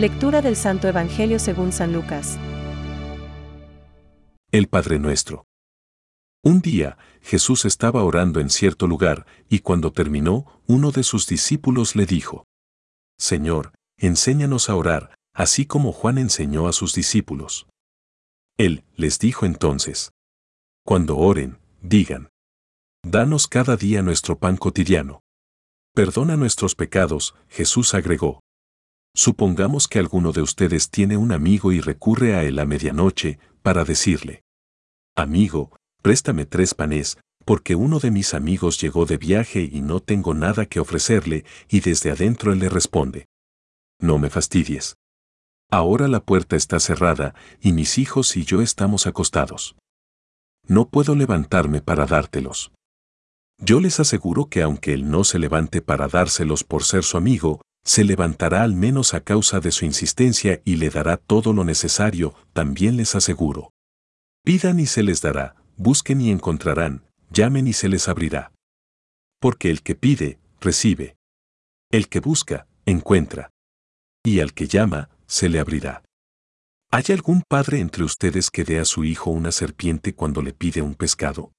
[0.00, 2.38] Lectura del Santo Evangelio según San Lucas.
[4.50, 5.44] El Padre Nuestro.
[6.42, 11.96] Un día, Jesús estaba orando en cierto lugar, y cuando terminó, uno de sus discípulos
[11.96, 12.46] le dijo,
[13.18, 17.66] Señor, enséñanos a orar, así como Juan enseñó a sus discípulos.
[18.56, 20.12] Él les dijo entonces,
[20.82, 22.30] Cuando oren, digan,
[23.02, 25.20] Danos cada día nuestro pan cotidiano.
[25.94, 28.40] Perdona nuestros pecados, Jesús agregó.
[29.14, 33.84] Supongamos que alguno de ustedes tiene un amigo y recurre a él a medianoche para
[33.84, 34.42] decirle,
[35.16, 40.34] Amigo, préstame tres panes, porque uno de mis amigos llegó de viaje y no tengo
[40.34, 43.26] nada que ofrecerle, y desde adentro él le responde,
[44.00, 44.96] No me fastidies.
[45.70, 49.76] Ahora la puerta está cerrada, y mis hijos y yo estamos acostados.
[50.66, 52.72] No puedo levantarme para dártelos.
[53.58, 57.60] Yo les aseguro que aunque él no se levante para dárselos por ser su amigo,
[57.84, 62.34] se levantará al menos a causa de su insistencia y le dará todo lo necesario,
[62.52, 63.72] también les aseguro.
[64.44, 68.52] Pidan y se les dará, busquen y encontrarán, llamen y se les abrirá.
[69.40, 71.16] Porque el que pide, recibe.
[71.90, 73.50] El que busca, encuentra.
[74.22, 76.02] Y al que llama, se le abrirá.
[76.90, 80.82] ¿Hay algún padre entre ustedes que dé a su hijo una serpiente cuando le pide
[80.82, 81.52] un pescado?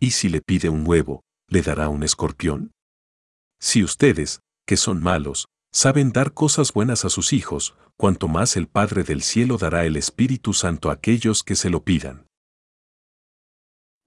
[0.00, 2.72] ¿Y si le pide un huevo, le dará un escorpión?
[3.60, 8.68] Si ustedes, que son malos, saben dar cosas buenas a sus hijos, cuanto más el
[8.68, 12.28] Padre del cielo dará el Espíritu Santo a aquellos que se lo pidan.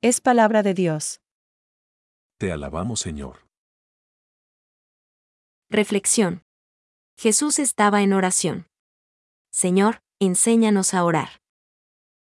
[0.01, 1.19] Es palabra de Dios.
[2.39, 3.45] Te alabamos, Señor.
[5.69, 6.43] Reflexión.
[7.17, 8.67] Jesús estaba en oración.
[9.51, 11.41] Señor, enséñanos a orar.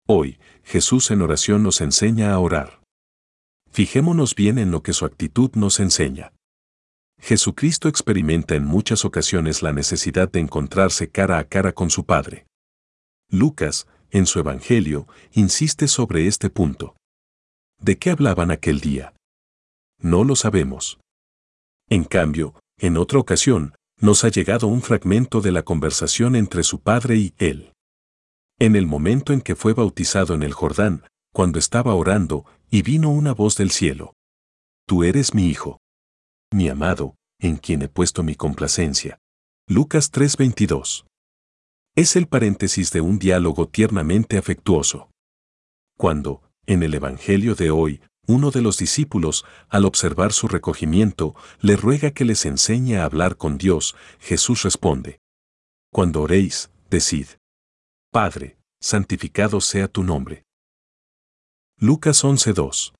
[0.08, 2.82] Hoy, Jesús en oración nos enseña a orar.
[3.70, 6.34] Fijémonos bien en lo que su actitud nos enseña.
[7.24, 12.44] Jesucristo experimenta en muchas ocasiones la necesidad de encontrarse cara a cara con su Padre.
[13.30, 16.96] Lucas, en su Evangelio, insiste sobre este punto.
[17.80, 19.14] ¿De qué hablaban aquel día?
[19.98, 21.00] No lo sabemos.
[21.88, 26.80] En cambio, en otra ocasión, nos ha llegado un fragmento de la conversación entre su
[26.80, 27.72] padre y él.
[28.58, 33.08] En el momento en que fue bautizado en el Jordán, cuando estaba orando, y vino
[33.08, 34.12] una voz del cielo.
[34.86, 35.80] Tú eres mi hijo
[36.54, 39.19] mi amado, en quien he puesto mi complacencia.
[39.66, 41.04] Lucas 3:22.
[41.97, 45.10] Es el paréntesis de un diálogo tiernamente afectuoso.
[45.98, 51.75] Cuando, en el Evangelio de hoy, uno de los discípulos, al observar su recogimiento, le
[51.75, 55.19] ruega que les enseñe a hablar con Dios, Jesús responde.
[55.92, 57.26] Cuando oréis, decid.
[58.12, 60.44] Padre, santificado sea tu nombre.
[61.81, 62.94] Lucas 11:2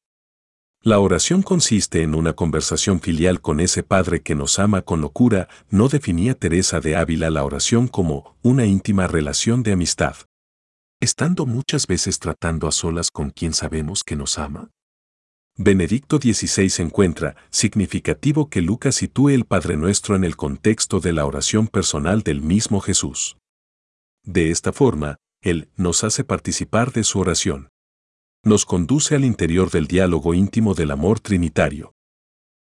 [0.85, 5.49] la oración consiste en una conversación filial con ese Padre que nos ama con locura,
[5.71, 10.15] no definía Teresa de Ávila la oración como una íntima relación de amistad.
[11.01, 14.69] Estando muchas veces tratando a solas con quien sabemos que nos ama.
[15.57, 21.25] Benedicto XVI encuentra significativo que Lucas sitúe el Padre Nuestro en el contexto de la
[21.25, 23.39] oración personal del mismo Jesús.
[24.23, 27.71] De esta forma, Él nos hace participar de su oración
[28.45, 31.95] nos conduce al interior del diálogo íntimo del amor trinitario.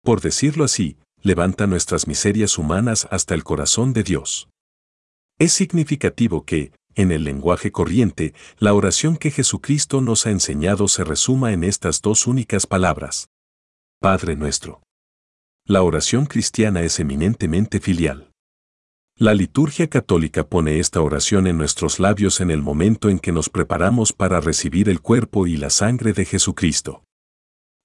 [0.03, 4.49] Por decirlo así, levanta nuestras miserias humanas hasta el corazón de Dios.
[5.39, 11.05] Es significativo que, en el lenguaje corriente, la oración que Jesucristo nos ha enseñado se
[11.05, 13.29] resuma en estas dos únicas palabras.
[14.01, 14.83] Padre nuestro.
[15.65, 18.32] La oración cristiana es eminentemente filial.
[19.19, 23.51] La liturgia católica pone esta oración en nuestros labios en el momento en que nos
[23.51, 27.05] preparamos para recibir el cuerpo y la sangre de Jesucristo.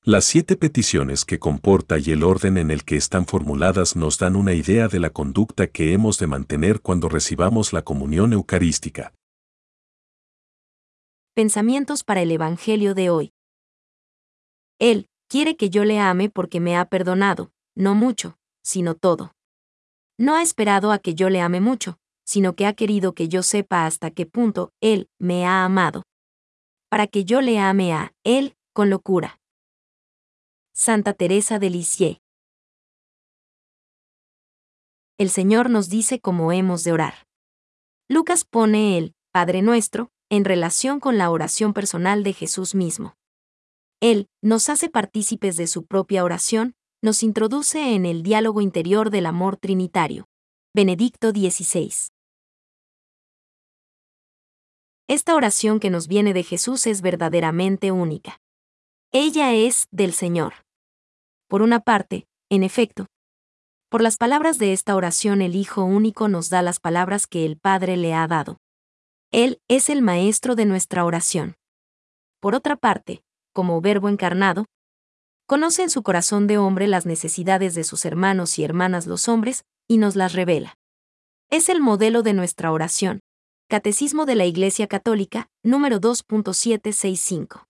[0.03, 4.37] Las siete peticiones que comporta y el orden en el que están formuladas nos dan
[4.37, 9.13] una idea de la conducta que hemos de mantener cuando recibamos la comunión eucarística.
[11.35, 13.33] Pensamientos para el Evangelio de hoy.
[14.79, 19.33] Él quiere que yo le ame porque me ha perdonado, no mucho, sino todo.
[20.19, 23.43] No ha esperado a que yo le ame mucho, sino que ha querido que yo
[23.43, 26.03] sepa hasta qué punto Él me ha amado.
[26.89, 29.39] Para que yo le ame a Él con locura.
[30.73, 32.17] Santa Teresa de Lisieux.
[35.19, 37.27] El Señor nos dice cómo hemos de orar.
[38.09, 43.15] Lucas pone el Padre Nuestro en relación con la oración personal de Jesús mismo.
[43.99, 49.27] Él nos hace partícipes de su propia oración nos introduce en el diálogo interior del
[49.27, 50.27] amor trinitario.
[50.73, 51.91] Benedicto XVI.
[55.07, 58.39] Esta oración que nos viene de Jesús es verdaderamente única.
[59.11, 60.53] Ella es del Señor.
[61.47, 63.05] Por una parte, en efecto,
[63.89, 67.57] Por las palabras de esta oración el Hijo único nos da las palabras que el
[67.57, 68.57] Padre le ha dado.
[69.31, 71.55] Él es el maestro de nuestra oración.
[72.41, 73.21] Por otra parte,
[73.53, 74.65] como verbo encarnado,
[75.47, 79.63] conoce en su corazón de hombre las necesidades de sus hermanos y hermanas los hombres,
[79.87, 80.75] y nos las revela.
[81.49, 83.21] Es el modelo de nuestra oración.
[83.69, 87.66] Catecismo de la Iglesia Católica, número 2.765.